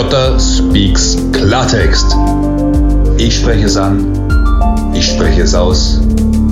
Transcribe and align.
Jota 0.00 0.40
Speaks 0.40 1.18
Klartext. 1.30 2.16
Ich 3.18 3.36
spreche 3.36 3.66
es 3.66 3.76
an, 3.76 4.94
ich 4.94 5.04
spreche 5.04 5.42
es 5.42 5.54
aus, 5.54 6.00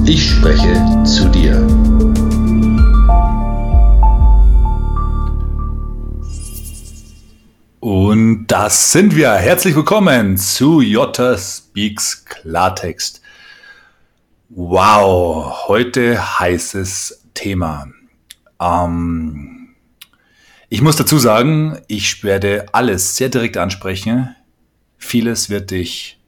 ich 0.05 0.33
spreche 0.33 0.75
zu 1.05 1.27
dir. 1.31 1.57
Und 7.81 8.47
das 8.49 8.93
sind 8.93 9.17
wir. 9.17 9.33
Herzlich 9.33 9.75
willkommen 9.75 10.37
zu 10.37 10.83
Jota 10.83 11.39
Speaks 11.39 12.27
Klartext. 12.27 13.23
Wow, 14.51 15.69
heute 15.69 16.39
heißes 16.39 17.25
Thema. 17.33 17.87
Ähm, 18.61 19.58
ich 20.69 20.83
muss 20.83 20.97
dazu 20.97 21.19
sagen, 21.19 21.79
ich 21.89 22.23
werde 22.25 22.67
alles 22.73 23.17
sehr 23.17 23.31
direkt 23.31 23.57
ansprechen. 23.57 24.35
Vieles 24.99 25.49
wird 25.49 25.71
dich 25.71 26.21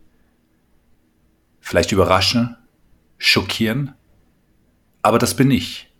vielleicht 1.60 1.92
überraschen, 1.92 2.56
schockieren. 3.18 3.94
Aber 5.02 5.18
das 5.18 5.34
bin 5.34 5.50
ich. 5.50 5.92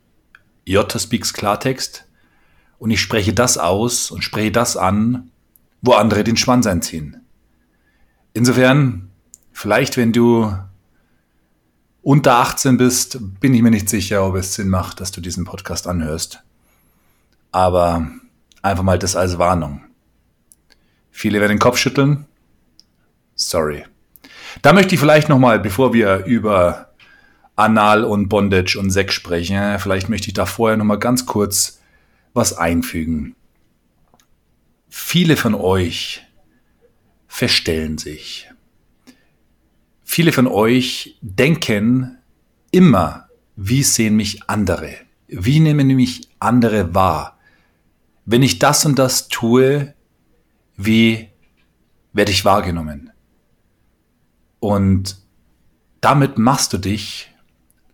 Jota 0.64 0.98
speaks 0.98 1.32
Klartext 1.32 2.06
und 2.78 2.90
ich 2.90 3.00
spreche 3.00 3.34
das 3.34 3.58
aus 3.58 4.10
und 4.10 4.24
spreche 4.24 4.52
das 4.52 4.76
an, 4.76 5.30
wo 5.82 5.92
andere 5.92 6.24
den 6.24 6.36
Schwanz 6.36 6.66
einziehen. 6.66 7.20
Insofern, 8.32 9.10
vielleicht 9.52 9.96
wenn 9.96 10.12
du 10.12 10.56
unter 12.02 12.36
18 12.36 12.78
bist, 12.78 13.18
bin 13.40 13.52
ich 13.52 13.60
mir 13.60 13.70
nicht 13.70 13.90
sicher, 13.90 14.24
ob 14.26 14.36
es 14.36 14.54
Sinn 14.54 14.68
macht, 14.68 15.00
dass 15.00 15.12
du 15.12 15.20
diesen 15.20 15.44
Podcast 15.44 15.86
anhörst. 15.86 16.42
Aber 17.52 18.10
Einfach 18.62 18.82
mal 18.82 18.98
das 18.98 19.16
als 19.16 19.38
Warnung. 19.38 19.82
Viele 21.10 21.40
werden 21.40 21.52
den 21.52 21.58
Kopf 21.58 21.78
schütteln. 21.78 22.26
Sorry. 23.34 23.84
Da 24.62 24.72
möchte 24.72 24.94
ich 24.94 25.00
vielleicht 25.00 25.28
nochmal, 25.28 25.58
bevor 25.58 25.92
wir 25.92 26.24
über 26.24 26.92
Anal 27.56 28.04
und 28.04 28.28
Bondage 28.28 28.78
und 28.78 28.90
Sex 28.90 29.14
sprechen, 29.14 29.78
vielleicht 29.78 30.08
möchte 30.08 30.28
ich 30.28 30.34
da 30.34 30.46
vorher 30.46 30.76
nochmal 30.76 30.98
ganz 30.98 31.26
kurz 31.26 31.80
was 32.32 32.56
einfügen. 32.56 33.34
Viele 34.88 35.36
von 35.36 35.54
euch 35.54 36.22
verstellen 37.28 37.98
sich. 37.98 38.50
Viele 40.02 40.32
von 40.32 40.46
euch 40.46 41.16
denken 41.20 42.18
immer, 42.72 43.28
wie 43.56 43.82
sehen 43.82 44.16
mich 44.16 44.48
andere? 44.48 44.94
Wie 45.28 45.60
nehmen 45.60 45.86
mich 45.88 46.28
andere 46.40 46.94
wahr? 46.94 47.38
Wenn 48.30 48.44
ich 48.44 48.60
das 48.60 48.86
und 48.86 48.96
das 48.96 49.26
tue, 49.26 49.92
wie 50.76 51.30
werde 52.12 52.30
ich 52.30 52.44
wahrgenommen? 52.44 53.10
Und 54.60 55.18
damit 56.00 56.38
machst 56.38 56.72
du 56.72 56.78
dich 56.78 57.34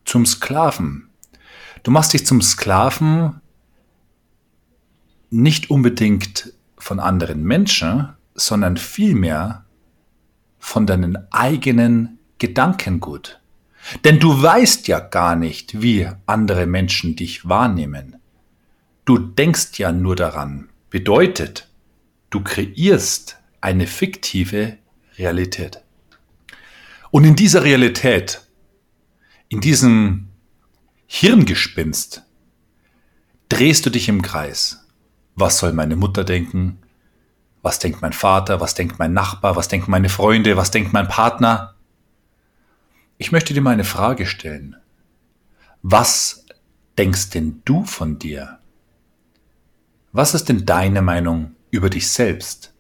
zum 0.05 0.27
Sklaven. 0.27 1.09
Du 1.85 1.91
machst 1.91 2.13
dich 2.13 2.27
zum 2.27 2.43
Sklaven 2.43 3.41
nicht 5.31 5.71
unbedingt 5.71 6.53
von 6.77 7.01
anderen 7.01 7.43
Menschen, 7.43 8.11
sondern 8.35 8.77
vielmehr 8.77 9.65
von 10.59 10.87
deinen 10.87 11.17
eigenen 11.33 12.19
Gedankengut. 12.39 13.41
Denn 14.05 14.21
du 14.21 14.43
weißt 14.43 14.87
ja 14.87 15.01
gar 15.01 15.35
nicht, 15.35 15.81
wie 15.81 16.11
andere 16.27 16.67
Menschen 16.67 17.17
dich 17.17 17.49
wahrnehmen. 17.49 18.17
Du 19.07 19.19
denkst 19.19 19.79
ja 19.79 19.93
nur 19.93 20.17
daran. 20.17 20.69
Bedeutet, 20.91 21.69
du 22.29 22.43
kreierst 22.43 23.39
eine 23.61 23.87
fiktive 23.87 24.79
Realität. 25.17 25.83
Und 27.13 27.25
in 27.25 27.37
dieser 27.37 27.63
Realität, 27.63 28.43
in 29.49 29.61
diesem 29.61 30.29
Hirngespinst, 31.07 32.25
drehst 33.49 33.87
du 33.87 33.91
dich 33.91 34.09
im 34.09 34.23
Kreis. 34.23 34.85
Was 35.37 35.59
soll 35.59 35.73
meine 35.73 35.95
Mutter 35.95 36.25
denken? 36.25 36.79
Was 37.63 37.79
denkt 37.79 38.03
mein 38.03 38.13
Vater? 38.13 38.61
Was 38.61 38.75
denkt 38.75 38.99
mein 38.99 39.13
Nachbar? 39.13 39.55
Was 39.55 39.69
denken 39.69 39.93
meine 39.93 40.09
Freunde? 40.09 40.57
Was 40.57 40.73
denkt 40.73 40.93
mein 40.93 41.07
Partner? 41.07 41.77
Ich 43.19 43.31
möchte 43.31 43.55
dir 43.55 43.61
mal 43.61 43.71
eine 43.71 43.85
Frage 43.85 44.27
stellen. 44.27 44.75
Was 45.83 46.45
denkst 46.99 47.31
denn 47.31 47.63
du 47.65 47.85
von 47.85 48.19
dir? 48.19 48.59
Was 50.17 50.33
ist 50.33 50.49
denn 50.49 50.65
deine 50.65 51.03
Meinung 51.03 51.57
über 51.71 51.91
dich 51.91 52.09
selbst? 52.09 52.73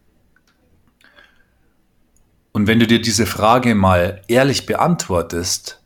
Und 2.52 2.66
wenn 2.66 2.80
du 2.80 2.86
dir 2.86 2.98
diese 2.98 3.26
Frage 3.26 3.74
mal 3.74 4.22
ehrlich 4.26 4.64
beantwortest, 4.64 5.82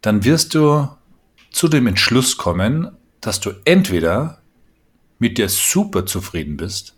dann 0.00 0.24
wirst 0.24 0.56
du 0.56 0.88
zu 1.52 1.68
dem 1.68 1.86
Entschluss 1.86 2.38
kommen, 2.38 2.90
dass 3.20 3.38
du 3.38 3.52
entweder 3.66 4.42
mit 5.20 5.38
dir 5.38 5.48
super 5.48 6.06
zufrieden 6.06 6.56
bist 6.56 6.96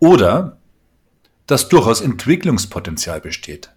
oder 0.00 0.58
dass 1.46 1.68
durchaus 1.68 2.00
Entwicklungspotenzial 2.00 3.20
besteht. 3.20 3.70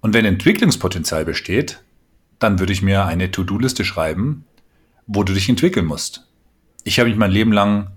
Und 0.00 0.14
wenn 0.14 0.24
Entwicklungspotenzial 0.24 1.24
besteht, 1.24 1.84
dann 2.40 2.58
würde 2.58 2.72
ich 2.72 2.82
mir 2.82 3.04
eine 3.04 3.30
To-Do-Liste 3.30 3.84
schreiben, 3.84 4.46
wo 5.06 5.22
du 5.22 5.32
dich 5.32 5.48
entwickeln 5.48 5.86
musst 5.86 6.23
ich 6.84 6.98
habe 6.98 7.08
mich 7.08 7.18
mein 7.18 7.30
Leben 7.30 7.52
lang 7.52 7.90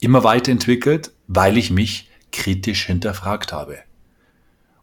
immer 0.00 0.24
weiterentwickelt, 0.24 1.12
weil 1.28 1.56
ich 1.56 1.70
mich 1.70 2.10
kritisch 2.32 2.86
hinterfragt 2.86 3.52
habe. 3.52 3.78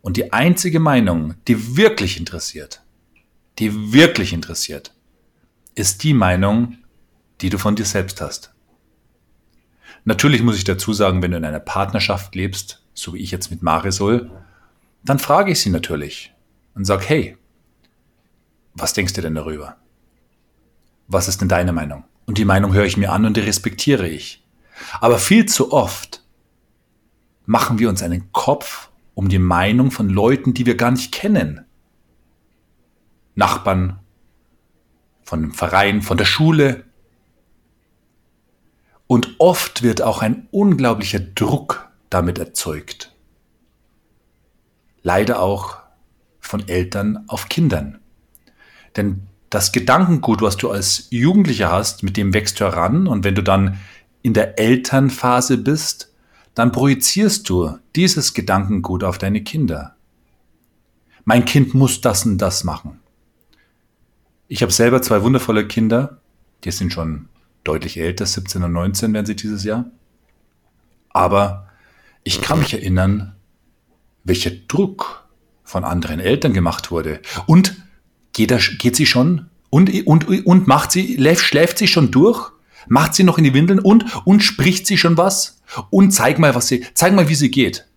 Und 0.02 0.18
die 0.18 0.34
einzige 0.34 0.79
Meinung, 0.79 1.35
die 1.47 1.75
wirklich 1.75 2.18
interessiert, 2.18 2.81
die 3.59 3.94
wirklich 3.94 4.34
interessiert, 4.34 4.94
ist 5.75 6.03
die 6.03 6.13
Meinung, 6.13 6.78
die 7.41 7.50
du 7.50 7.57
von 7.57 7.75
dir 7.75 7.85
selbst 7.85 8.22
hast. 8.22 8.53
Natürlich 10.03 10.41
muss 10.41 10.57
ich 10.57 10.63
dazu 10.63 10.94
sagen, 10.94 11.22
wenn 11.22 11.31
du 11.31 11.38
in 11.38 11.46
einer 11.46 11.59
Partnerschaft 11.59 12.34
lebst, 12.35 12.84
so 12.94 13.13
wie 13.13 13.19
ich 13.19 13.31
jetzt 13.31 13.51
mit 13.51 13.62
Marisol, 13.62 14.31
dann 15.03 15.19
frage 15.19 15.51
ich 15.51 15.62
sie 15.62 15.69
natürlich 15.69 16.34
und 16.74 16.85
sage, 16.85 17.06
hey, 17.06 17.38
was 18.74 18.94
denkst 18.94 19.13
du 19.13 19.22
denn 19.22 19.35
darüber? 19.35 19.78
Was 21.07 21.28
ist 21.28 21.41
denn 21.41 21.50
deine 21.50 21.74
Meinung? 21.74 22.06
Und 22.31 22.38
die 22.38 22.46
Meinung 22.46 22.72
höre 22.72 22.86
ich 22.86 22.96
mir 22.96 23.12
an 23.12 23.25
und 23.25 23.36
die 23.36 23.42
respektiere 23.42 24.08
ich. 24.08 24.42
Aber 25.02 25.19
viel 25.19 25.47
zu 25.47 25.74
oft 25.74 26.24
machen 27.46 27.78
wir 27.78 27.90
uns 27.90 28.02
einen 28.02 28.31
Kopf 28.31 28.90
um 29.16 29.28
die 29.28 29.38
Meinung 29.38 29.92
von 29.92 30.08
Leuten, 30.08 30.53
die 30.53 30.66
wir 30.66 30.78
gar 30.78 30.92
nicht 30.92 31.12
kennen. 31.12 31.66
Nachbarn, 33.36 34.00
von 35.24 35.42
dem 35.42 35.53
Verein, 35.53 36.02
von 36.02 36.16
der 36.16 36.24
Schule. 36.24 36.86
Und 39.08 39.36
oft 39.38 39.84
wird 39.84 40.02
auch 40.02 40.22
ein 40.22 40.48
unglaublicher 40.52 41.19
Druck 41.19 41.92
damit 42.09 42.40
erzeugt. 42.40 43.13
Leider 45.02 45.42
auch 45.42 45.80
von 46.40 46.66
Eltern 46.69 47.25
auf 47.28 47.50
Kindern. 47.50 48.00
Denn 48.96 49.28
das 49.51 49.73
Gedankengut, 49.73 50.41
was 50.41 50.57
du 50.57 50.72
als 50.72 51.07
Jugendlicher 51.12 51.69
hast, 51.69 52.03
mit 52.03 52.17
dem 52.17 52.34
wächst 52.34 52.59
du 52.59 52.63
heran 52.63 53.06
und 53.06 53.25
wenn 53.25 53.35
du 53.35 53.44
dann 53.44 53.78
in 54.23 54.34
der 54.34 54.57
Elternphase 54.57 55.57
bist, 55.57 56.12
dann 56.56 56.72
projizierst 56.72 57.47
du 57.50 57.78
dieses 57.95 58.34
Gedankengut 58.34 59.03
auf 59.03 59.17
deine 59.17 59.44
Kinder. 59.44 59.95
Mein 61.25 61.44
Kind 61.44 61.73
muss 61.73 62.00
das 62.01 62.25
und 62.25 62.38
das 62.38 62.63
machen. 62.63 63.00
Ich 64.47 64.62
habe 64.62 64.72
selber 64.72 65.01
zwei 65.01 65.22
wundervolle 65.22 65.68
Kinder, 65.68 66.22
die 66.63 66.72
sind 66.72 66.94
schon 66.94 67.28
deutlich 67.66 67.97
älter, 67.97 68.25
17 68.25 68.63
und 68.63 68.72
19 68.72 69.13
werden 69.13 69.25
sie 69.25 69.35
dieses 69.35 69.66
Jahr. 69.66 69.85
Aber 71.09 71.68
ich 72.23 72.41
kann 72.41 72.59
mich 72.59 72.74
erinnern, 72.74 73.36
welcher 74.24 74.51
Druck 74.51 75.27
von 75.63 75.83
anderen 75.83 76.21
Eltern 76.21 76.53
gemacht 76.53 76.89
wurde. 76.89 77.21
Und 77.48 77.75
Geht, 78.33 78.80
geht 78.80 78.95
sie 78.95 79.06
schon? 79.06 79.48
Und, 79.69 80.06
und, 80.06 80.28
und 80.45 80.68
macht 80.68 80.92
sie, 80.92 81.18
schläft 81.36 81.78
sie 81.78 81.88
schon 81.88 82.12
durch? 82.12 82.51
Macht 82.88 83.16
sie 83.16 83.24
noch 83.24 83.38
in 83.38 83.44
die 83.44 83.54
Windeln 83.54 83.80
und, 83.80 84.06
und 84.25 84.42
spricht 84.42 84.88
sie 84.88 84.98
schon 84.98 85.18
was? 85.18 85.62
Und 85.89 86.12
zeig 86.12 86.39
mal, 86.39 86.56
was 86.56 86.68
sie, 86.68 86.86
zeig 86.94 87.13
mal, 87.13 87.30
wie 87.30 87.36
sie 87.36 87.51
geht. 87.51 87.88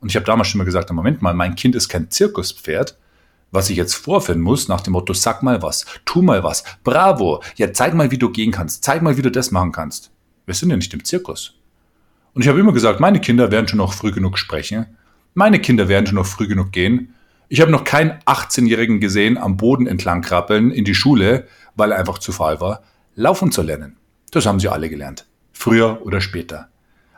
Und 0.00 0.10
ich 0.10 0.16
habe 0.16 0.26
damals 0.26 0.48
schon 0.48 0.58
mal 0.58 0.64
gesagt, 0.64 0.92
Moment 0.92 1.22
mal, 1.22 1.34
mein 1.34 1.54
Kind 1.56 1.74
ist 1.74 1.88
kein 1.88 2.10
Zirkuspferd, 2.10 2.98
was 3.50 3.70
ich 3.70 3.76
jetzt 3.76 3.94
vorführen 3.94 4.40
muss, 4.40 4.68
nach 4.68 4.82
dem 4.82 4.92
Motto, 4.92 5.14
sag 5.14 5.42
mal 5.42 5.62
was, 5.62 5.86
tu 6.04 6.20
mal 6.20 6.44
was, 6.44 6.64
bravo, 6.82 7.42
ja, 7.56 7.72
zeig 7.72 7.94
mal, 7.94 8.10
wie 8.10 8.18
du 8.18 8.30
gehen 8.30 8.50
kannst, 8.50 8.84
zeig 8.84 9.00
mal, 9.00 9.16
wie 9.16 9.22
du 9.22 9.30
das 9.30 9.50
machen 9.50 9.72
kannst. 9.72 10.10
Wir 10.44 10.54
sind 10.54 10.70
ja 10.70 10.76
nicht 10.76 10.92
im 10.92 11.04
Zirkus. 11.04 11.54
Und 12.34 12.42
ich 12.42 12.48
habe 12.48 12.60
immer 12.60 12.72
gesagt, 12.72 13.00
meine 13.00 13.20
Kinder 13.20 13.50
werden 13.50 13.68
schon 13.68 13.78
noch 13.78 13.94
früh 13.94 14.12
genug 14.12 14.38
sprechen, 14.38 14.86
meine 15.32 15.60
Kinder 15.60 15.88
werden 15.88 16.06
schon 16.06 16.16
noch 16.16 16.26
früh 16.26 16.48
genug 16.48 16.72
gehen, 16.72 17.13
ich 17.48 17.60
habe 17.60 17.70
noch 17.70 17.84
keinen 17.84 18.12
18-Jährigen 18.26 19.00
gesehen 19.00 19.38
am 19.38 19.56
Boden 19.56 19.86
entlang 19.86 20.22
krabbeln 20.22 20.70
in 20.70 20.84
die 20.84 20.94
Schule, 20.94 21.46
weil 21.74 21.92
er 21.92 21.98
einfach 21.98 22.18
zu 22.18 22.32
faul 22.32 22.60
war, 22.60 22.82
laufen 23.14 23.52
zu 23.52 23.62
lernen. 23.62 23.96
Das 24.30 24.46
haben 24.46 24.60
sie 24.60 24.68
alle 24.68 24.88
gelernt. 24.88 25.26
Früher 25.52 26.04
oder 26.04 26.20
später. 26.20 26.68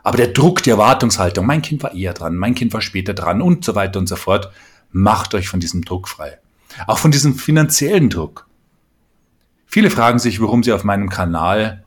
Aber 0.03 0.17
der 0.17 0.27
Druck, 0.27 0.63
die 0.63 0.69
Erwartungshaltung, 0.69 1.45
mein 1.45 1.61
Kind 1.61 1.83
war 1.83 1.93
eher 1.93 2.13
dran, 2.13 2.35
mein 2.35 2.55
Kind 2.55 2.73
war 2.73 2.81
später 2.81 3.13
dran 3.13 3.41
und 3.41 3.65
so 3.65 3.75
weiter 3.75 3.99
und 3.99 4.07
so 4.07 4.15
fort, 4.15 4.51
macht 4.91 5.33
euch 5.33 5.49
von 5.49 5.59
diesem 5.59 5.83
Druck 5.83 6.07
frei. 6.07 6.39
Auch 6.85 6.99
von 6.99 7.11
diesem 7.11 7.35
finanziellen 7.35 8.09
Druck. 8.09 8.47
Viele 9.65 9.89
fragen 9.89 10.19
sich, 10.19 10.41
warum 10.41 10.63
sie 10.63 10.71
auf 10.71 10.83
meinem 10.83 11.09
Kanal 11.09 11.83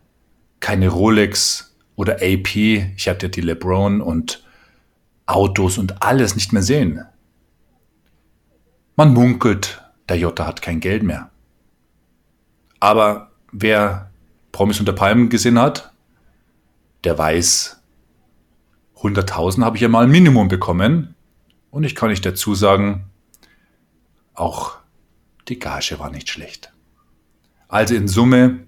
keine 0.60 0.88
Rolex 0.88 1.74
oder 1.96 2.16
AP, 2.16 2.54
ich 2.54 3.08
hatte 3.08 3.30
die 3.30 3.40
LeBron 3.40 4.00
und 4.00 4.44
Autos 5.26 5.78
und 5.78 6.02
alles 6.02 6.34
nicht 6.34 6.52
mehr 6.52 6.62
sehen. 6.62 7.04
Man 9.00 9.14
munkelt, 9.14 9.82
der 10.10 10.18
Jota 10.18 10.46
hat 10.46 10.60
kein 10.60 10.78
Geld 10.78 11.02
mehr. 11.02 11.30
Aber 12.80 13.30
wer 13.50 14.10
Promis 14.52 14.78
unter 14.78 14.92
Palmen 14.92 15.30
gesehen 15.30 15.58
hat, 15.58 15.94
der 17.04 17.16
weiß, 17.16 17.80
100.000 18.96 19.64
habe 19.64 19.78
ich 19.78 19.80
ja 19.80 19.88
mal 19.88 20.06
Minimum 20.06 20.48
bekommen. 20.48 21.14
Und 21.70 21.84
ich 21.84 21.94
kann 21.94 22.10
nicht 22.10 22.26
dazu 22.26 22.54
sagen, 22.54 23.06
auch 24.34 24.76
die 25.48 25.58
Gage 25.58 25.98
war 25.98 26.10
nicht 26.10 26.28
schlecht. 26.28 26.70
Also 27.68 27.94
in 27.94 28.06
Summe 28.06 28.66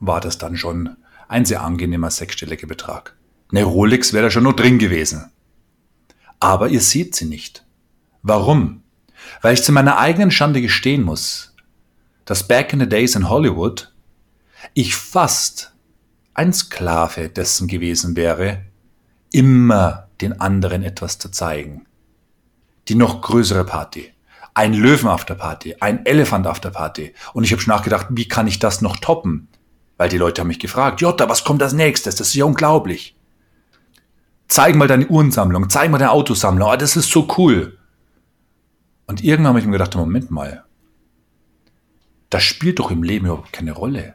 war 0.00 0.22
das 0.22 0.38
dann 0.38 0.56
schon 0.56 0.96
ein 1.28 1.44
sehr 1.44 1.62
angenehmer 1.62 2.10
sechsstelliger 2.10 2.68
Betrag. 2.68 3.14
Eine 3.52 3.64
Rolex 3.64 4.14
wäre 4.14 4.24
da 4.24 4.30
schon 4.30 4.44
noch 4.44 4.56
drin 4.56 4.78
gewesen. 4.78 5.30
Aber 6.40 6.70
ihr 6.70 6.80
seht 6.80 7.14
sie 7.14 7.26
nicht. 7.26 7.66
Warum? 8.22 8.82
Weil 9.42 9.54
ich 9.54 9.62
zu 9.62 9.72
meiner 9.72 9.98
eigenen 9.98 10.30
Schande 10.30 10.60
gestehen 10.60 11.02
muss, 11.02 11.54
dass 12.24 12.46
back 12.46 12.72
in 12.72 12.80
the 12.80 12.88
days 12.88 13.14
in 13.14 13.28
Hollywood 13.28 13.92
ich 14.74 14.96
fast 14.96 15.72
ein 16.34 16.52
Sklave 16.52 17.28
dessen 17.28 17.68
gewesen 17.68 18.16
wäre, 18.16 18.62
immer 19.32 20.08
den 20.20 20.40
anderen 20.40 20.82
etwas 20.82 21.18
zu 21.18 21.30
zeigen. 21.30 21.86
Die 22.88 22.94
noch 22.94 23.20
größere 23.20 23.64
Party, 23.64 24.12
ein 24.54 24.74
Löwen 24.74 25.08
auf 25.08 25.24
der 25.24 25.34
Party, 25.34 25.76
ein 25.80 26.04
Elefant 26.06 26.46
auf 26.46 26.60
der 26.60 26.70
Party. 26.70 27.14
Und 27.32 27.44
ich 27.44 27.52
habe 27.52 27.60
schon 27.60 27.74
nachgedacht, 27.74 28.06
wie 28.10 28.28
kann 28.28 28.46
ich 28.46 28.58
das 28.58 28.80
noch 28.80 28.96
toppen? 28.96 29.48
Weil 29.96 30.08
die 30.08 30.18
Leute 30.18 30.40
haben 30.40 30.48
mich 30.48 30.58
gefragt, 30.58 31.00
Jota, 31.00 31.28
was 31.28 31.44
kommt 31.44 31.62
als 31.62 31.72
nächstes? 31.72 32.16
Das 32.16 32.28
ist 32.28 32.34
ja 32.34 32.44
unglaublich. 32.44 33.16
Zeig 34.48 34.76
mal 34.76 34.88
deine 34.88 35.08
Uhrensammlung, 35.08 35.68
zeig 35.70 35.90
mal 35.90 35.98
deine 35.98 36.12
Autosammlung, 36.12 36.68
oh, 36.68 36.76
das 36.76 36.96
ist 36.96 37.10
so 37.10 37.26
cool. 37.36 37.78
Und 39.06 39.22
irgendwann 39.22 39.50
habe 39.50 39.60
ich 39.60 39.66
mir 39.66 39.72
gedacht, 39.72 39.94
Moment 39.94 40.30
mal, 40.30 40.64
das 42.30 42.42
spielt 42.42 42.78
doch 42.78 42.90
im 42.90 43.02
Leben 43.02 43.26
überhaupt 43.26 43.52
keine 43.52 43.72
Rolle. 43.72 44.14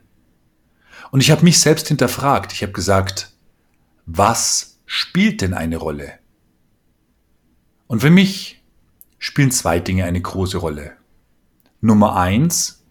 Und 1.11 1.21
ich 1.21 1.31
habe 1.31 1.43
mich 1.43 1.59
selbst 1.59 1.87
hinterfragt. 1.87 2.53
Ich 2.53 2.61
habe 2.61 2.73
gesagt, 2.73 3.31
was 4.05 4.79
spielt 4.85 5.41
denn 5.41 5.53
eine 5.53 5.77
Rolle? 5.77 6.19
Und 7.87 8.01
für 8.01 8.09
mich 8.09 8.63
spielen 9.19 9.51
zwei 9.51 9.79
Dinge 9.79 10.05
eine 10.05 10.21
große 10.21 10.57
Rolle. 10.57 10.97
Nummer 11.81 12.15
eins, 12.15 12.83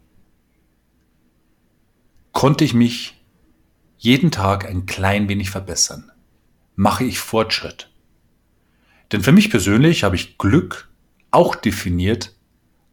konnte 2.32 2.64
ich 2.64 2.74
mich 2.74 3.22
jeden 3.98 4.30
Tag 4.30 4.66
ein 4.66 4.86
klein 4.86 5.28
wenig 5.28 5.50
verbessern. 5.50 6.10
Mache 6.76 7.04
ich 7.04 7.18
Fortschritt. 7.18 7.90
Denn 9.12 9.22
für 9.22 9.32
mich 9.32 9.50
persönlich 9.50 10.04
habe 10.04 10.16
ich 10.16 10.38
Glück 10.38 10.89
auch 11.30 11.54
definiert 11.54 12.34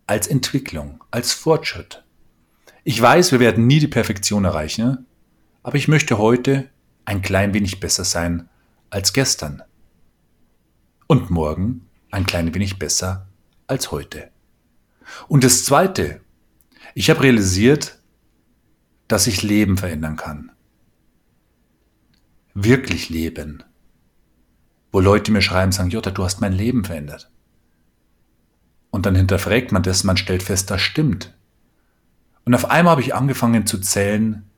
als 0.05 0.27
Entwicklung, 0.27 1.03
als 1.11 1.33
Fortschritt. 1.33 2.03
Ich 2.83 3.01
weiß, 3.01 3.31
wir 3.31 3.39
werden 3.39 3.67
nie 3.67 3.79
die 3.79 3.87
Perfektion 3.87 4.45
erreichen, 4.45 5.05
aber 5.63 5.75
ich 5.75 5.87
möchte 5.87 6.17
heute 6.17 6.69
ein 7.05 7.21
klein 7.21 7.53
wenig 7.53 7.79
besser 7.79 8.05
sein 8.05 8.49
als 8.89 9.13
gestern. 9.13 9.63
Und 11.07 11.29
morgen 11.29 11.87
ein 12.11 12.25
klein 12.25 12.53
wenig 12.53 12.79
besser 12.79 13.27
als 13.67 13.91
heute. 13.91 14.29
Und 15.27 15.43
das 15.43 15.65
Zweite, 15.65 16.21
ich 16.95 17.09
habe 17.09 17.23
realisiert, 17.23 17.99
dass 19.07 19.27
ich 19.27 19.43
Leben 19.43 19.77
verändern 19.77 20.15
kann. 20.15 20.51
Wirklich 22.53 23.09
leben. 23.09 23.63
Wo 24.91 24.99
Leute 24.99 25.31
mir 25.31 25.41
schreiben, 25.41 25.71
sagen, 25.71 25.89
Jutta, 25.89 26.11
du 26.11 26.23
hast 26.23 26.41
mein 26.41 26.53
Leben 26.53 26.83
verändert. 26.83 27.29
Und 28.97 29.05
dann 29.05 29.13
hinterfragt 29.13 29.71
man 29.71 29.83
das, 29.83 30.03
man 30.03 30.17
stellt 30.17 30.41
fest, 30.41 30.71
das 30.71 30.81
stimmt. 30.81 31.31
Und 32.45 32.55
auf 32.55 32.71
einmal 32.71 32.93
habe 32.93 33.01
ich 33.01 33.13
angefangen 33.13 33.67
zu 33.67 33.77
zählen, 33.79 34.49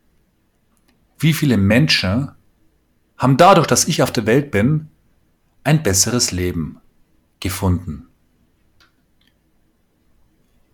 wie 1.17 1.33
viele 1.33 1.57
Menschen 1.57 2.31
haben 3.17 3.35
dadurch, 3.35 3.67
dass 3.67 3.89
ich 3.89 4.01
auf 4.01 4.13
der 4.13 4.25
Welt 4.25 4.49
bin, 4.49 4.87
ein 5.65 5.83
besseres 5.83 6.31
Leben 6.31 6.79
gefunden. 7.41 8.07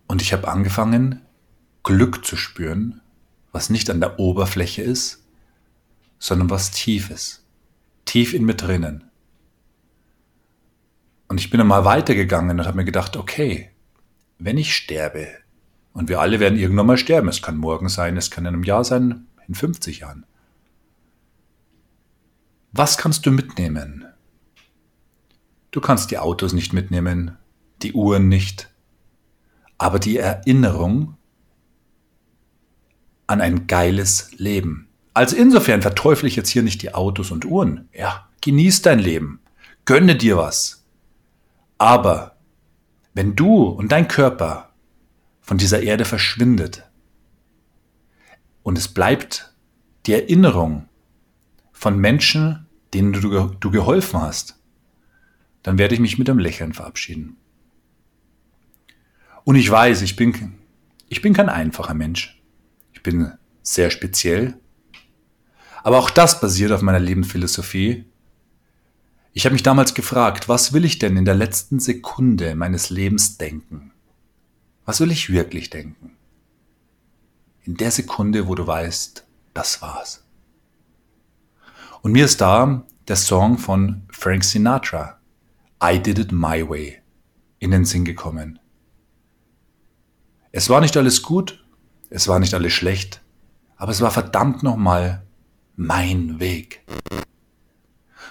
Und 0.06 0.22
ich 0.22 0.32
habe 0.32 0.46
angefangen, 0.46 1.22
Glück 1.82 2.24
zu 2.24 2.36
spüren, 2.36 3.00
was 3.50 3.68
nicht 3.68 3.90
an 3.90 3.98
der 3.98 4.20
Oberfläche 4.20 4.82
ist, 4.82 5.24
sondern 6.20 6.50
was 6.50 6.70
tief 6.70 7.10
ist. 7.10 7.44
Tief 8.04 8.32
in 8.32 8.44
mir 8.44 8.54
drinnen. 8.54 9.05
Und 11.28 11.40
ich 11.40 11.50
bin 11.50 11.60
einmal 11.60 11.84
weitergegangen 11.84 12.58
und 12.58 12.66
habe 12.66 12.76
mir 12.76 12.84
gedacht, 12.84 13.16
okay, 13.16 13.70
wenn 14.38 14.58
ich 14.58 14.74
sterbe, 14.74 15.28
und 15.92 16.08
wir 16.08 16.20
alle 16.20 16.40
werden 16.40 16.58
irgendwann 16.58 16.86
mal 16.86 16.98
sterben, 16.98 17.28
es 17.28 17.40
kann 17.40 17.56
morgen 17.56 17.88
sein, 17.88 18.16
es 18.16 18.30
kann 18.30 18.44
in 18.44 18.54
einem 18.54 18.64
Jahr 18.64 18.84
sein, 18.84 19.26
in 19.48 19.54
50 19.54 20.00
Jahren. 20.00 20.26
Was 22.72 22.98
kannst 22.98 23.24
du 23.24 23.30
mitnehmen? 23.30 24.04
Du 25.70 25.80
kannst 25.80 26.10
die 26.10 26.18
Autos 26.18 26.52
nicht 26.52 26.72
mitnehmen, 26.72 27.36
die 27.82 27.92
Uhren 27.92 28.28
nicht, 28.28 28.70
aber 29.78 29.98
die 29.98 30.18
Erinnerung 30.18 31.16
an 33.26 33.40
ein 33.40 33.66
geiles 33.66 34.30
Leben. 34.38 34.88
Also 35.14 35.34
insofern 35.36 35.82
verteufle 35.82 36.28
ich 36.28 36.36
jetzt 36.36 36.50
hier 36.50 36.62
nicht 36.62 36.82
die 36.82 36.94
Autos 36.94 37.30
und 37.30 37.44
Uhren. 37.46 37.88
Ja, 37.92 38.28
genieß 38.42 38.82
dein 38.82 38.98
Leben, 38.98 39.40
gönne 39.86 40.16
dir 40.16 40.36
was. 40.36 40.85
Aber 41.78 42.38
wenn 43.14 43.36
du 43.36 43.64
und 43.64 43.92
dein 43.92 44.08
Körper 44.08 44.72
von 45.40 45.58
dieser 45.58 45.82
Erde 45.82 46.04
verschwindet 46.04 46.88
und 48.62 48.78
es 48.78 48.88
bleibt 48.88 49.54
die 50.06 50.12
Erinnerung 50.12 50.88
von 51.72 51.98
Menschen, 51.98 52.66
denen 52.94 53.12
du, 53.12 53.48
du 53.48 53.70
geholfen 53.70 54.20
hast, 54.20 54.58
dann 55.62 55.78
werde 55.78 55.94
ich 55.94 56.00
mich 56.00 56.18
mit 56.18 56.30
einem 56.30 56.38
Lächeln 56.38 56.72
verabschieden. 56.72 57.36
Und 59.44 59.56
ich 59.56 59.70
weiß, 59.70 60.02
ich 60.02 60.16
bin, 60.16 60.54
ich 61.08 61.22
bin 61.22 61.34
kein 61.34 61.48
einfacher 61.48 61.94
Mensch. 61.94 62.42
Ich 62.92 63.02
bin 63.02 63.32
sehr 63.62 63.90
speziell. 63.90 64.58
Aber 65.82 65.98
auch 65.98 66.10
das 66.10 66.40
basiert 66.40 66.72
auf 66.72 66.82
meiner 66.82 66.98
Lebensphilosophie, 66.98 68.06
ich 69.36 69.44
habe 69.44 69.52
mich 69.52 69.62
damals 69.62 69.92
gefragt, 69.92 70.48
was 70.48 70.72
will 70.72 70.86
ich 70.86 70.98
denn 70.98 71.18
in 71.18 71.26
der 71.26 71.34
letzten 71.34 71.78
Sekunde 71.78 72.54
meines 72.54 72.88
Lebens 72.88 73.36
denken? 73.36 73.92
Was 74.86 74.98
will 74.98 75.10
ich 75.10 75.28
wirklich 75.28 75.68
denken? 75.68 76.12
In 77.64 77.76
der 77.76 77.90
Sekunde, 77.90 78.48
wo 78.48 78.54
du 78.54 78.66
weißt, 78.66 79.26
das 79.52 79.82
war's. 79.82 80.24
Und 82.00 82.12
mir 82.12 82.24
ist 82.24 82.40
da 82.40 82.86
der 83.08 83.16
Song 83.16 83.58
von 83.58 84.04
Frank 84.08 84.42
Sinatra, 84.42 85.20
I 85.84 85.98
Did 85.98 86.18
It 86.18 86.32
My 86.32 86.66
Way, 86.66 87.02
in 87.58 87.72
den 87.72 87.84
Sinn 87.84 88.06
gekommen. 88.06 88.58
Es 90.50 90.70
war 90.70 90.80
nicht 90.80 90.96
alles 90.96 91.20
gut, 91.22 91.62
es 92.08 92.26
war 92.26 92.38
nicht 92.38 92.54
alles 92.54 92.72
schlecht, 92.72 93.20
aber 93.76 93.92
es 93.92 94.00
war 94.00 94.10
verdammt 94.10 94.62
nochmal 94.62 95.26
mein 95.76 96.40
Weg. 96.40 96.86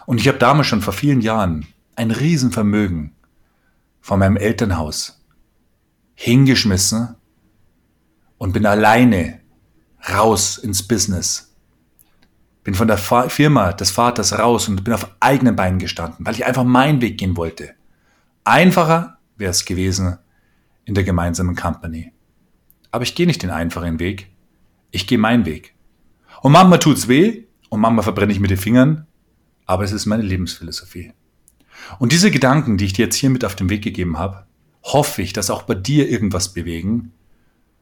Und 0.05 0.19
ich 0.19 0.27
habe 0.27 0.37
damals 0.37 0.67
schon 0.67 0.81
vor 0.81 0.93
vielen 0.93 1.21
Jahren 1.21 1.67
ein 1.95 2.11
Riesenvermögen 2.11 3.11
von 4.01 4.19
meinem 4.19 4.37
Elternhaus 4.37 5.23
hingeschmissen 6.15 7.15
und 8.37 8.53
bin 8.53 8.65
alleine 8.65 9.41
raus 10.09 10.57
ins 10.57 10.87
Business. 10.87 11.53
Bin 12.63 12.73
von 12.73 12.87
der 12.87 12.97
Firma 12.97 13.73
des 13.73 13.91
Vaters 13.91 14.37
raus 14.37 14.67
und 14.67 14.83
bin 14.83 14.93
auf 14.93 15.09
eigenen 15.19 15.55
Beinen 15.55 15.79
gestanden, 15.79 16.25
weil 16.25 16.35
ich 16.35 16.45
einfach 16.45 16.63
meinen 16.63 17.01
Weg 17.01 17.17
gehen 17.17 17.37
wollte. 17.37 17.75
Einfacher 18.43 19.17
wäre 19.37 19.51
es 19.51 19.65
gewesen 19.65 20.17
in 20.85 20.93
der 20.93 21.03
gemeinsamen 21.03 21.55
Company. 21.55 22.11
Aber 22.91 23.03
ich 23.03 23.15
gehe 23.15 23.27
nicht 23.27 23.43
den 23.43 23.49
einfachen 23.49 23.99
Weg, 23.99 24.31
ich 24.91 25.07
gehe 25.07 25.17
meinen 25.17 25.45
Weg. 25.45 25.75
Und 26.41 26.51
manchmal 26.51 26.79
tut's 26.79 27.07
weh 27.07 27.43
und 27.69 27.81
manchmal 27.81 28.03
verbrenne 28.03 28.31
ich 28.31 28.39
mir 28.39 28.47
die 28.47 28.57
Fingern 28.57 29.07
aber 29.65 29.83
es 29.83 29.91
ist 29.91 30.05
meine 30.05 30.23
Lebensphilosophie. 30.23 31.13
Und 31.99 32.11
diese 32.11 32.31
Gedanken, 32.31 32.77
die 32.77 32.85
ich 32.85 32.93
dir 32.93 33.05
jetzt 33.05 33.15
hier 33.15 33.29
mit 33.29 33.45
auf 33.45 33.55
den 33.55 33.69
Weg 33.69 33.83
gegeben 33.83 34.17
habe, 34.17 34.45
hoffe 34.83 35.21
ich, 35.21 35.33
dass 35.33 35.49
auch 35.49 35.63
bei 35.63 35.75
dir 35.75 36.09
irgendwas 36.09 36.53
bewegen, 36.53 37.13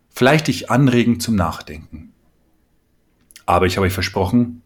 vielleicht 0.09 0.47
dich 0.47 0.71
anregen 0.71 1.19
zum 1.19 1.35
Nachdenken. 1.35 2.13
Aber 3.45 3.65
ich 3.65 3.77
habe 3.77 3.87
euch 3.87 3.93
versprochen, 3.93 4.61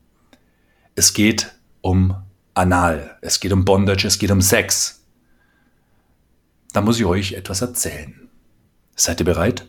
es 0.96 1.14
geht 1.14 1.56
um 1.82 2.16
Anal, 2.54 3.18
es 3.22 3.40
geht 3.40 3.54
um 3.54 3.66
Bondage, 3.66 4.08
es 4.08 4.20
geht 4.20 4.32
um 4.32 4.42
Sex. 4.42 5.04
Da 6.74 6.82
muss 6.82 7.00
ich 7.00 7.06
euch 7.06 7.34
etwas 7.34 7.62
erzählen. 7.62 8.30
Seid 8.96 9.20
ihr 9.20 9.26
bereit? 9.26 9.68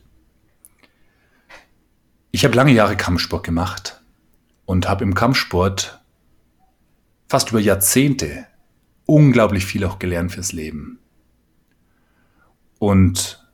Ich 2.30 2.44
habe 2.44 2.54
lange 2.54 2.72
Jahre 2.72 2.96
Kampfsport 2.96 3.44
gemacht 3.44 4.00
und 4.66 4.88
habe 4.88 5.04
im 5.04 5.14
Kampfsport 5.14 5.97
fast 7.28 7.50
über 7.50 7.60
Jahrzehnte 7.60 8.46
unglaublich 9.06 9.64
viel 9.64 9.84
auch 9.84 9.98
gelernt 9.98 10.32
fürs 10.32 10.52
Leben. 10.52 10.98
Und 12.78 13.44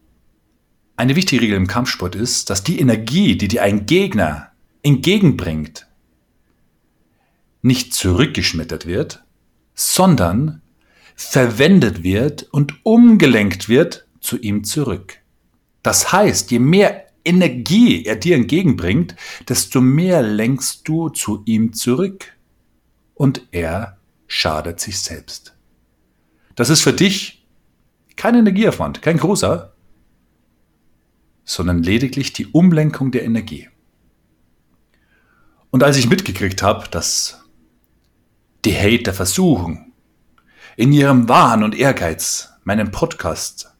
eine 0.96 1.16
wichtige 1.16 1.42
Regel 1.42 1.56
im 1.56 1.66
Kampfsport 1.66 2.14
ist, 2.14 2.50
dass 2.50 2.62
die 2.62 2.78
Energie, 2.78 3.36
die 3.36 3.48
dir 3.48 3.62
ein 3.62 3.86
Gegner 3.86 4.52
entgegenbringt, 4.82 5.88
nicht 7.62 7.94
zurückgeschmettert 7.94 8.86
wird, 8.86 9.24
sondern 9.74 10.60
verwendet 11.16 12.02
wird 12.02 12.42
und 12.52 12.84
umgelenkt 12.84 13.68
wird 13.68 14.06
zu 14.20 14.38
ihm 14.38 14.64
zurück. 14.64 15.18
Das 15.82 16.12
heißt, 16.12 16.50
je 16.50 16.58
mehr 16.58 17.06
Energie 17.24 18.04
er 18.04 18.16
dir 18.16 18.36
entgegenbringt, 18.36 19.16
desto 19.48 19.80
mehr 19.80 20.22
lenkst 20.22 20.86
du 20.86 21.08
zu 21.08 21.42
ihm 21.46 21.72
zurück. 21.72 22.36
Und 23.14 23.46
er 23.52 23.98
schadet 24.26 24.80
sich 24.80 25.00
selbst. 25.00 25.56
Das 26.54 26.70
ist 26.70 26.82
für 26.82 26.92
dich 26.92 27.46
kein 28.16 28.34
Energieaufwand, 28.34 29.02
kein 29.02 29.18
großer, 29.18 29.72
sondern 31.44 31.82
lediglich 31.82 32.32
die 32.32 32.46
Umlenkung 32.46 33.10
der 33.10 33.24
Energie. 33.24 33.68
Und 35.70 35.82
als 35.82 35.96
ich 35.96 36.08
mitgekriegt 36.08 36.62
habe, 36.62 36.88
dass 36.88 37.44
die 38.64 38.74
Hater 38.74 39.12
versuchen, 39.12 39.92
in 40.76 40.92
ihrem 40.92 41.28
Wahn 41.28 41.62
und 41.62 41.74
Ehrgeiz 41.74 42.50
meinen 42.64 42.90
Podcast 42.90 43.72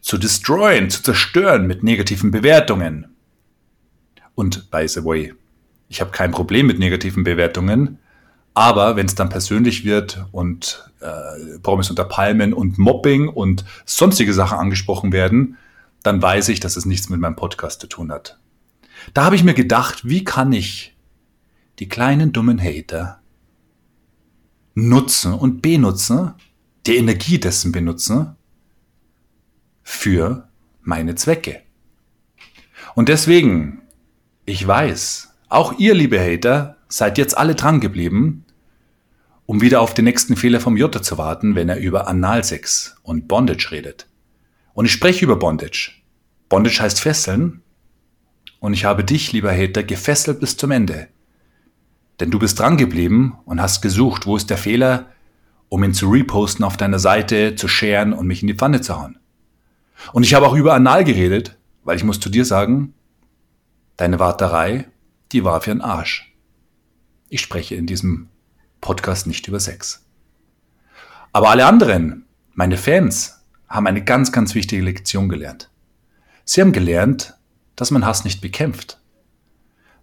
zu 0.00 0.18
destroyen, 0.18 0.90
zu 0.90 1.02
zerstören 1.02 1.66
mit 1.66 1.82
negativen 1.82 2.30
Bewertungen. 2.30 3.14
Und 4.34 4.70
by 4.70 4.88
the 4.88 5.04
way, 5.04 5.34
ich 5.88 6.00
habe 6.00 6.10
kein 6.10 6.32
Problem 6.32 6.66
mit 6.66 6.78
negativen 6.78 7.22
Bewertungen, 7.22 7.98
aber 8.54 8.96
wenn 8.96 9.06
es 9.06 9.14
dann 9.14 9.28
persönlich 9.28 9.84
wird 9.84 10.24
und 10.32 10.90
äh, 11.00 11.58
Promis 11.62 11.90
unter 11.90 12.04
Palmen 12.04 12.52
und 12.52 12.78
Mobbing 12.78 13.28
und 13.28 13.64
sonstige 13.86 14.34
Sachen 14.34 14.58
angesprochen 14.58 15.12
werden, 15.12 15.56
dann 16.02 16.20
weiß 16.20 16.48
ich, 16.48 16.60
dass 16.60 16.76
es 16.76 16.84
nichts 16.84 17.08
mit 17.08 17.20
meinem 17.20 17.36
Podcast 17.36 17.80
zu 17.80 17.86
tun 17.86 18.12
hat. 18.12 18.38
Da 19.14 19.24
habe 19.24 19.36
ich 19.36 19.44
mir 19.44 19.54
gedacht, 19.54 20.06
wie 20.08 20.24
kann 20.24 20.52
ich 20.52 20.96
die 21.78 21.88
kleinen 21.88 22.32
dummen 22.32 22.60
Hater 22.60 23.20
nutzen 24.74 25.32
und 25.32 25.62
benutzen, 25.62 26.34
die 26.86 26.96
Energie 26.96 27.38
dessen 27.38 27.72
benutzen, 27.72 28.36
für 29.82 30.48
meine 30.82 31.14
Zwecke. 31.14 31.62
Und 32.94 33.08
deswegen, 33.08 33.82
ich 34.44 34.66
weiß, 34.66 35.31
auch 35.52 35.78
ihr, 35.78 35.94
liebe 35.94 36.18
Hater, 36.18 36.76
seid 36.88 37.18
jetzt 37.18 37.36
alle 37.36 37.54
dran 37.54 37.80
geblieben, 37.80 38.44
um 39.46 39.60
wieder 39.60 39.80
auf 39.80 39.92
den 39.94 40.06
nächsten 40.06 40.36
Fehler 40.36 40.60
vom 40.60 40.76
Jutta 40.76 41.02
zu 41.02 41.18
warten, 41.18 41.54
wenn 41.54 41.68
er 41.68 41.78
über 41.78 42.08
Analsex 42.08 42.96
und 43.02 43.28
Bondage 43.28 43.70
redet. 43.70 44.06
Und 44.74 44.86
ich 44.86 44.92
spreche 44.92 45.24
über 45.24 45.36
Bondage. 45.36 45.92
Bondage 46.48 46.80
heißt 46.80 47.00
fesseln. 47.00 47.62
Und 48.60 48.72
ich 48.72 48.84
habe 48.84 49.04
dich, 49.04 49.32
lieber 49.32 49.52
Hater, 49.52 49.82
gefesselt 49.82 50.40
bis 50.40 50.56
zum 50.56 50.70
Ende. 50.70 51.08
Denn 52.20 52.30
du 52.30 52.38
bist 52.38 52.58
dran 52.58 52.76
geblieben 52.76 53.38
und 53.44 53.60
hast 53.60 53.82
gesucht, 53.82 54.26
wo 54.26 54.36
ist 54.36 54.48
der 54.48 54.58
Fehler, 54.58 55.06
um 55.68 55.82
ihn 55.84 55.94
zu 55.94 56.10
reposten 56.10 56.64
auf 56.64 56.76
deiner 56.76 56.98
Seite, 56.98 57.56
zu 57.56 57.68
scheren 57.68 58.12
und 58.12 58.26
mich 58.26 58.42
in 58.42 58.48
die 58.48 58.54
Pfanne 58.54 58.80
zu 58.80 58.98
hauen. 58.98 59.18
Und 60.12 60.22
ich 60.22 60.34
habe 60.34 60.46
auch 60.46 60.54
über 60.54 60.74
Anal 60.74 61.04
geredet, 61.04 61.58
weil 61.84 61.96
ich 61.96 62.04
muss 62.04 62.20
zu 62.20 62.30
dir 62.30 62.44
sagen, 62.44 62.94
deine 63.96 64.18
Warterei, 64.18 64.86
die 65.32 65.44
war 65.44 65.60
für 65.60 65.70
einen 65.70 65.80
Arsch. 65.80 66.34
Ich 67.28 67.40
spreche 67.40 67.74
in 67.74 67.86
diesem 67.86 68.28
Podcast 68.80 69.26
nicht 69.26 69.48
über 69.48 69.60
Sex. 69.60 70.04
Aber 71.32 71.50
alle 71.50 71.66
anderen, 71.66 72.26
meine 72.52 72.76
Fans, 72.76 73.42
haben 73.68 73.86
eine 73.86 74.04
ganz, 74.04 74.32
ganz 74.32 74.54
wichtige 74.54 74.82
Lektion 74.82 75.28
gelernt. 75.28 75.70
Sie 76.44 76.60
haben 76.60 76.72
gelernt, 76.72 77.34
dass 77.76 77.90
man 77.90 78.04
Hass 78.04 78.24
nicht 78.24 78.40
bekämpft. 78.40 79.00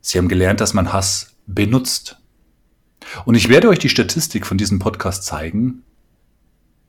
Sie 0.02 0.18
haben 0.18 0.28
gelernt, 0.28 0.62
dass 0.62 0.74
man 0.74 0.92
Hass 0.92 1.36
benutzt. 1.46 2.22
Und 3.26 3.36
ich 3.36 3.50
werde 3.50 3.70
euch 3.70 3.80
die 3.80 3.90
Statistik 3.90 4.48
von 4.48 4.58
diesem 4.58 4.80
Podcast 4.80 5.24
zeigen. 5.24 5.84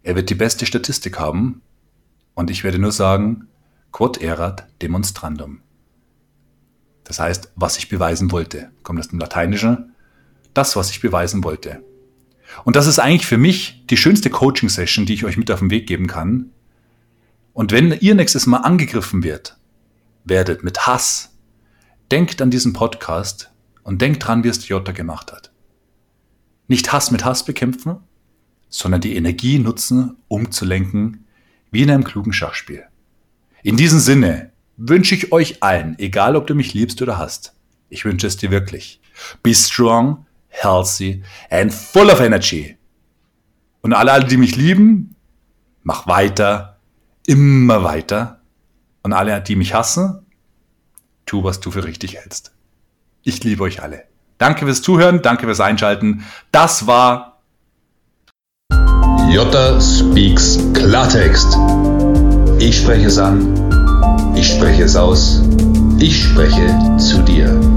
Er 0.03 0.17
wird 0.17 0.31
die 0.31 0.35
beste 0.35 0.65
Statistik 0.65 1.19
haben, 1.19 1.63
und 2.35 2.51
ich 2.51 2.65
werde 2.65 2.79
nur 2.79 2.93
sagen, 2.93 3.49
quod 3.93 4.19
erat 4.19 4.67
demonstrandum. 4.81 5.61
Das 7.11 7.19
heißt, 7.19 7.51
was 7.57 7.77
ich 7.77 7.89
beweisen 7.89 8.31
wollte. 8.31 8.71
Kommt 8.85 9.01
aus 9.01 9.09
dem 9.09 9.19
Lateinischen? 9.19 9.97
Das, 10.55 10.77
was 10.77 10.93
ich 10.93 11.01
beweisen 11.01 11.43
wollte. 11.43 11.83
Und 12.65 12.77
das 12.77 12.87
ist 12.87 13.01
eigentlich 13.01 13.27
für 13.27 13.37
mich 13.37 13.85
die 13.91 13.97
schönste 13.97 14.31
Coaching-Session, 14.31 15.07
die 15.07 15.15
ich 15.15 15.25
euch 15.25 15.37
mit 15.37 15.51
auf 15.51 15.59
den 15.59 15.73
Weg 15.73 15.89
geben 15.89 16.07
kann. 16.07 16.51
Und 17.53 17.73
wenn 17.73 17.91
ihr 17.91 18.15
nächstes 18.15 18.47
Mal 18.47 18.59
angegriffen 18.59 19.25
wird, 19.25 19.59
werdet 20.23 20.63
mit 20.63 20.87
Hass, 20.87 21.37
denkt 22.13 22.41
an 22.43 22.53
diesen 22.53 22.75
Podcast 22.75 23.51
und 23.83 24.01
denkt 24.01 24.25
dran, 24.25 24.45
wie 24.45 24.49
es 24.49 24.69
Jota 24.69 24.93
gemacht 24.93 25.33
hat. 25.33 25.51
Nicht 26.69 26.93
Hass 26.93 27.11
mit 27.11 27.25
Hass 27.25 27.45
bekämpfen, 27.45 27.97
sondern 28.69 29.01
die 29.01 29.17
Energie 29.17 29.59
nutzen, 29.59 30.17
um 30.29 30.53
zu 30.53 30.65
lenken 30.65 31.25
wie 31.73 31.83
in 31.83 31.91
einem 31.91 32.05
klugen 32.05 32.33
Schachspiel. 32.33 32.85
In 33.65 33.77
diesem 33.77 33.99
Sinne 33.99 34.50
wünsche 34.81 35.15
ich 35.15 35.31
euch 35.31 35.63
allen, 35.63 35.99
egal 35.99 36.37
ob 36.37 36.47
du 36.47 36.55
mich 36.55 36.73
liebst 36.73 37.01
oder 37.03 37.19
hast, 37.19 37.55
ich 37.91 38.05
wünsche 38.05 38.27
es 38.27 38.37
dir 38.37 38.51
wirklich. 38.51 39.01
Be 39.43 39.55
strong, 39.55 40.27
healthy 40.49 41.23
and 41.51 41.73
full 41.73 42.11
of 42.11 42.21
energy. 42.21 42.77
Und 43.83 43.93
alle, 43.93 44.25
die 44.25 44.39
mich 44.39 44.57
lieben, 44.57 45.15
mach 45.83 46.07
weiter, 46.07 46.79
immer 47.27 47.85
weiter. 47.85 48.41
Und 49.03 49.13
alle, 49.13 49.41
die 49.41 49.57
mich 49.57 49.75
hassen, 49.75 50.27
tu, 51.27 51.45
was 51.45 51.61
du 51.61 51.71
für 51.71 51.85
richtig 51.85 52.17
hältst. 52.17 52.53
Ich 53.23 53.43
liebe 53.45 53.63
euch 53.63 53.83
alle. 53.83 54.05
Danke 54.39 54.65
fürs 54.65 54.83
Zuhören, 54.83 55.21
danke 55.21 55.47
fürs 55.47 55.61
Einschalten. 55.61 56.25
Das 56.53 56.87
war 56.87 57.43
Jota 59.31 59.79
Speaks 59.81 60.59
Klartext. 60.73 61.57
Ich 62.59 62.79
spreche 62.79 63.07
es 63.07 63.19
an, 63.19 63.80
spreche 64.51 64.85
es 64.85 64.97
aus, 64.97 65.43
ich 65.99 66.25
spreche 66.25 66.97
zu 66.99 67.23
dir. 67.23 67.70